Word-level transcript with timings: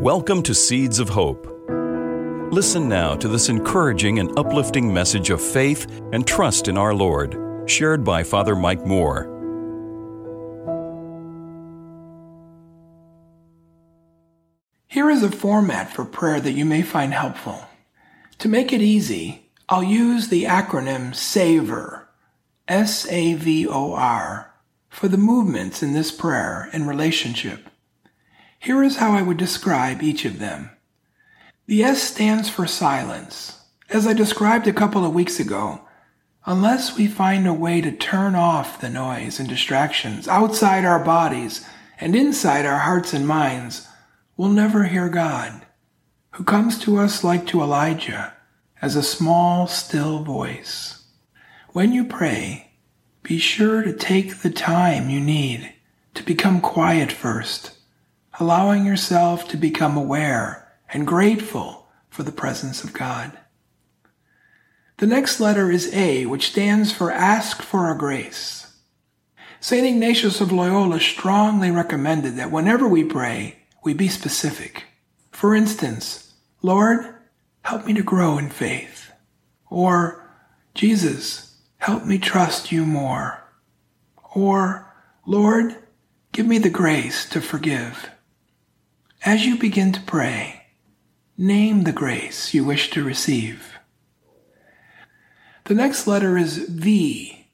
Welcome 0.00 0.42
to 0.44 0.54
Seeds 0.54 0.98
of 0.98 1.10
Hope. 1.10 1.46
Listen 2.50 2.88
now 2.88 3.14
to 3.16 3.28
this 3.28 3.50
encouraging 3.50 4.18
and 4.18 4.30
uplifting 4.38 4.90
message 4.94 5.28
of 5.28 5.42
faith 5.42 5.86
and 6.14 6.26
trust 6.26 6.68
in 6.68 6.78
our 6.78 6.94
Lord, 6.94 7.36
shared 7.66 8.02
by 8.02 8.22
Father 8.22 8.56
Mike 8.56 8.86
Moore. 8.86 9.24
Here 14.88 15.10
is 15.10 15.22
a 15.22 15.30
format 15.30 15.92
for 15.92 16.06
prayer 16.06 16.40
that 16.40 16.52
you 16.52 16.64
may 16.64 16.80
find 16.80 17.12
helpful. 17.12 17.62
To 18.38 18.48
make 18.48 18.72
it 18.72 18.80
easy, 18.80 19.50
I'll 19.68 19.84
use 19.84 20.28
the 20.28 20.44
acronym 20.44 21.14
SAVOR, 21.14 22.08
S 22.66 23.06
A 23.10 23.34
V 23.34 23.68
O 23.68 23.92
R, 23.92 24.50
for 24.88 25.08
the 25.08 25.18
movements 25.18 25.82
in 25.82 25.92
this 25.92 26.10
prayer 26.10 26.70
and 26.72 26.88
relationship. 26.88 27.66
Here 28.62 28.82
is 28.82 28.98
how 28.98 29.12
I 29.12 29.22
would 29.22 29.38
describe 29.38 30.02
each 30.02 30.26
of 30.26 30.38
them. 30.38 30.68
The 31.66 31.82
S 31.82 32.02
stands 32.02 32.50
for 32.50 32.66
silence. 32.66 33.58
As 33.88 34.06
I 34.06 34.12
described 34.12 34.66
a 34.66 34.72
couple 34.74 35.02
of 35.02 35.14
weeks 35.14 35.40
ago, 35.40 35.80
unless 36.44 36.94
we 36.94 37.06
find 37.06 37.46
a 37.46 37.54
way 37.54 37.80
to 37.80 37.90
turn 37.90 38.34
off 38.34 38.78
the 38.78 38.90
noise 38.90 39.40
and 39.40 39.48
distractions 39.48 40.28
outside 40.28 40.84
our 40.84 41.02
bodies 41.02 41.66
and 41.98 42.14
inside 42.14 42.66
our 42.66 42.80
hearts 42.80 43.14
and 43.14 43.26
minds, 43.26 43.88
we'll 44.36 44.50
never 44.50 44.84
hear 44.84 45.08
God, 45.08 45.64
who 46.32 46.44
comes 46.44 46.78
to 46.80 46.98
us 46.98 47.24
like 47.24 47.46
to 47.46 47.62
Elijah 47.62 48.34
as 48.82 48.94
a 48.94 49.02
small, 49.02 49.68
still 49.68 50.22
voice. 50.22 51.06
When 51.70 51.92
you 51.92 52.04
pray, 52.04 52.72
be 53.22 53.38
sure 53.38 53.80
to 53.80 53.94
take 53.94 54.40
the 54.40 54.50
time 54.50 55.08
you 55.08 55.20
need 55.20 55.72
to 56.12 56.22
become 56.22 56.60
quiet 56.60 57.10
first, 57.10 57.78
allowing 58.40 58.86
yourself 58.86 59.46
to 59.48 59.56
become 59.56 59.96
aware 59.96 60.68
and 60.92 61.06
grateful 61.06 61.88
for 62.08 62.22
the 62.22 62.32
presence 62.32 62.82
of 62.82 62.92
God. 62.92 63.38
The 64.96 65.06
next 65.06 65.40
letter 65.40 65.70
is 65.70 65.94
A, 65.94 66.26
which 66.26 66.50
stands 66.50 66.92
for 66.92 67.10
Ask 67.10 67.62
for 67.62 67.90
a 67.90 67.96
Grace. 67.96 68.76
St. 69.60 69.86
Ignatius 69.86 70.40
of 70.40 70.52
Loyola 70.52 71.00
strongly 71.00 71.70
recommended 71.70 72.36
that 72.36 72.50
whenever 72.50 72.88
we 72.88 73.04
pray, 73.04 73.56
we 73.84 73.94
be 73.94 74.08
specific. 74.08 74.84
For 75.30 75.54
instance, 75.54 76.34
Lord, 76.62 77.14
help 77.62 77.86
me 77.86 77.94
to 77.94 78.02
grow 78.02 78.38
in 78.38 78.48
faith. 78.48 79.12
Or, 79.68 80.28
Jesus, 80.74 81.56
help 81.78 82.04
me 82.04 82.18
trust 82.18 82.72
you 82.72 82.84
more. 82.84 83.42
Or, 84.34 84.92
Lord, 85.26 85.76
give 86.32 86.46
me 86.46 86.58
the 86.58 86.70
grace 86.70 87.28
to 87.30 87.40
forgive. 87.40 88.10
As 89.22 89.44
you 89.44 89.58
begin 89.58 89.92
to 89.92 90.00
pray, 90.00 90.62
name 91.36 91.82
the 91.82 91.92
grace 91.92 92.54
you 92.54 92.64
wish 92.64 92.88
to 92.90 93.04
receive. 93.04 93.74
The 95.64 95.74
next 95.74 96.06
letter 96.06 96.38
is 96.38 96.56
V, 96.56 97.46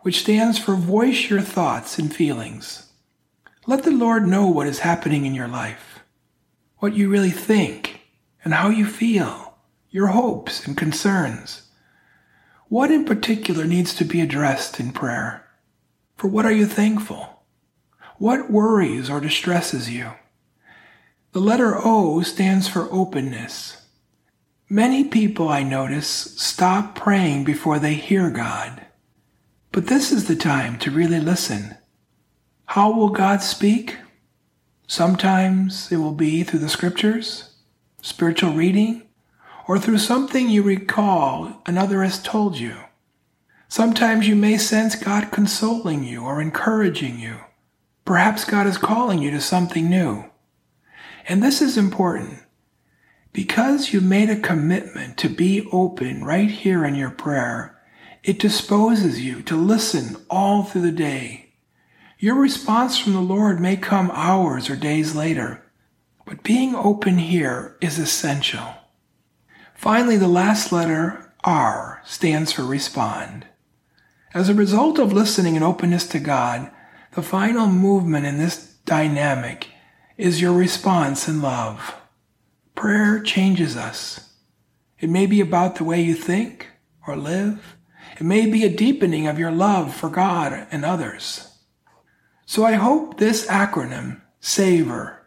which 0.00 0.20
stands 0.20 0.58
for 0.58 0.74
voice 0.74 1.30
your 1.30 1.40
thoughts 1.40 1.98
and 1.98 2.14
feelings. 2.14 2.92
Let 3.66 3.84
the 3.84 3.90
Lord 3.90 4.26
know 4.26 4.46
what 4.46 4.66
is 4.66 4.80
happening 4.80 5.24
in 5.24 5.34
your 5.34 5.48
life, 5.48 6.00
what 6.80 6.92
you 6.92 7.08
really 7.08 7.30
think, 7.30 8.02
and 8.44 8.52
how 8.52 8.68
you 8.68 8.84
feel, 8.84 9.54
your 9.88 10.08
hopes 10.08 10.66
and 10.66 10.76
concerns. 10.76 11.62
What 12.68 12.90
in 12.90 13.06
particular 13.06 13.64
needs 13.64 13.94
to 13.94 14.04
be 14.04 14.20
addressed 14.20 14.78
in 14.78 14.92
prayer? 14.92 15.46
For 16.18 16.28
what 16.28 16.44
are 16.44 16.52
you 16.52 16.66
thankful? 16.66 17.42
What 18.18 18.50
worries 18.50 19.08
or 19.08 19.20
distresses 19.20 19.88
you? 19.88 20.12
The 21.32 21.40
letter 21.40 21.76
O 21.76 22.22
stands 22.22 22.66
for 22.66 22.88
openness. 22.90 23.86
Many 24.68 25.04
people 25.04 25.48
I 25.48 25.62
notice 25.62 26.08
stop 26.08 26.96
praying 26.96 27.44
before 27.44 27.78
they 27.78 27.94
hear 27.94 28.30
God. 28.30 28.84
But 29.70 29.86
this 29.86 30.10
is 30.10 30.26
the 30.26 30.34
time 30.34 30.76
to 30.80 30.90
really 30.90 31.20
listen 31.20 31.76
how 32.66 32.92
will 32.92 33.08
God 33.08 33.42
speak? 33.42 33.96
Sometimes 34.86 35.90
it 35.90 35.96
will 35.96 36.14
be 36.14 36.44
through 36.44 36.60
the 36.60 36.68
scriptures, 36.68 37.54
spiritual 38.00 38.52
reading, 38.52 39.02
or 39.66 39.78
through 39.78 39.98
something 39.98 40.48
you 40.48 40.62
recall 40.62 41.62
another 41.66 42.02
has 42.02 42.22
told 42.22 42.58
you. 42.58 42.76
Sometimes 43.68 44.26
you 44.26 44.36
may 44.36 44.56
sense 44.56 44.96
God 44.96 45.30
consoling 45.30 46.02
you 46.04 46.24
or 46.24 46.40
encouraging 46.40 47.18
you. 47.20 47.36
Perhaps 48.04 48.44
God 48.44 48.66
is 48.66 48.78
calling 48.78 49.20
you 49.20 49.30
to 49.32 49.40
something 49.40 49.90
new. 49.90 50.24
And 51.26 51.42
this 51.42 51.60
is 51.62 51.76
important. 51.76 52.38
Because 53.32 53.92
you 53.92 54.00
made 54.00 54.30
a 54.30 54.40
commitment 54.40 55.16
to 55.18 55.28
be 55.28 55.68
open 55.70 56.24
right 56.24 56.50
here 56.50 56.84
in 56.84 56.94
your 56.94 57.10
prayer, 57.10 57.80
it 58.24 58.38
disposes 58.38 59.20
you 59.24 59.42
to 59.42 59.56
listen 59.56 60.16
all 60.28 60.64
through 60.64 60.82
the 60.82 60.92
day 60.92 61.50
your 62.22 62.34
response 62.34 62.98
from 62.98 63.14
the 63.14 63.20
Lord 63.20 63.60
may 63.60 63.76
come 63.76 64.10
hours 64.12 64.68
or 64.68 64.76
days 64.76 65.16
later, 65.16 65.64
but 66.26 66.42
being 66.42 66.74
open 66.74 67.16
here 67.16 67.78
is 67.80 67.98
essential. 67.98 68.74
Finally, 69.74 70.18
the 70.18 70.28
last 70.28 70.70
letter, 70.70 71.32
R, 71.44 72.02
stands 72.04 72.52
for 72.52 72.62
respond. 72.62 73.46
As 74.34 74.50
a 74.50 74.54
result 74.54 74.98
of 74.98 75.14
listening 75.14 75.56
and 75.56 75.64
openness 75.64 76.06
to 76.08 76.18
God, 76.18 76.70
the 77.12 77.22
final 77.22 77.68
movement 77.68 78.26
in 78.26 78.36
this 78.36 78.74
dynamic 78.84 79.68
is 80.20 80.40
your 80.40 80.52
response 80.52 81.28
in 81.28 81.40
love. 81.40 81.94
Prayer 82.74 83.20
changes 83.20 83.76
us. 83.76 84.30
It 84.98 85.08
may 85.08 85.24
be 85.24 85.40
about 85.40 85.76
the 85.76 85.84
way 85.84 86.02
you 86.02 86.14
think 86.14 86.68
or 87.06 87.16
live. 87.16 87.76
It 88.18 88.24
may 88.24 88.44
be 88.44 88.64
a 88.64 88.76
deepening 88.76 89.26
of 89.26 89.38
your 89.38 89.50
love 89.50 89.94
for 89.94 90.10
God 90.10 90.66
and 90.70 90.84
others. 90.84 91.56
So 92.44 92.64
I 92.64 92.72
hope 92.72 93.16
this 93.16 93.46
acronym, 93.46 94.20
SAVOR, 94.40 95.26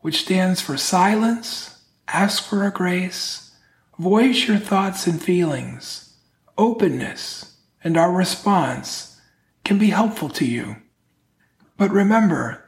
which 0.00 0.22
stands 0.22 0.60
for 0.60 0.76
silence, 0.76 1.84
ask 2.06 2.44
for 2.44 2.66
a 2.66 2.70
grace, 2.70 3.56
voice 3.98 4.46
your 4.46 4.58
thoughts 4.58 5.06
and 5.06 5.22
feelings, 5.22 6.14
openness, 6.58 7.56
and 7.82 7.96
our 7.96 8.12
response 8.12 9.18
can 9.64 9.78
be 9.78 9.88
helpful 9.88 10.28
to 10.28 10.44
you. 10.44 10.76
But 11.78 11.90
remember, 11.90 12.65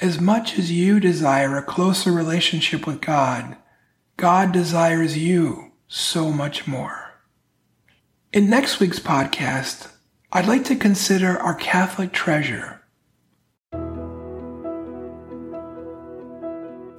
as 0.00 0.20
much 0.20 0.58
as 0.58 0.70
you 0.70 1.00
desire 1.00 1.56
a 1.56 1.62
closer 1.62 2.12
relationship 2.12 2.86
with 2.86 3.00
God, 3.00 3.56
God 4.16 4.52
desires 4.52 5.16
you 5.16 5.72
so 5.88 6.30
much 6.30 6.66
more. 6.66 7.14
In 8.32 8.50
next 8.50 8.80
week's 8.80 9.00
podcast, 9.00 9.88
I'd 10.32 10.46
like 10.46 10.64
to 10.64 10.76
consider 10.76 11.38
our 11.38 11.54
Catholic 11.54 12.12
treasure 12.12 12.76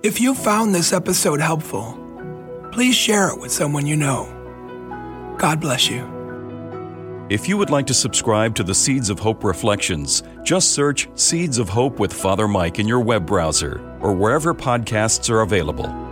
If 0.07 0.21
you 0.21 0.35
found 0.35 0.73
this 0.73 0.93
episode 0.93 1.41
helpful, 1.41 1.99
please 2.71 2.95
share 2.95 3.27
it 3.27 3.41
with 3.41 3.51
someone 3.51 3.85
you 3.85 3.97
know. 3.97 4.25
God 5.37 5.59
bless 5.59 5.89
you. 5.89 6.16
If 7.29 7.49
you 7.49 7.57
would 7.57 7.69
like 7.69 7.85
to 7.87 7.93
subscribe 7.93 8.55
to 8.55 8.63
the 8.63 8.73
Seeds 8.73 9.09
of 9.09 9.19
Hope 9.19 9.43
Reflections, 9.43 10.23
just 10.43 10.71
search 10.71 11.09
Seeds 11.15 11.57
of 11.57 11.67
Hope 11.67 11.99
with 11.99 12.13
Father 12.13 12.47
Mike 12.47 12.79
in 12.79 12.87
your 12.87 13.01
web 13.01 13.25
browser 13.25 13.81
or 13.99 14.13
wherever 14.13 14.53
podcasts 14.53 15.29
are 15.29 15.41
available. 15.41 16.06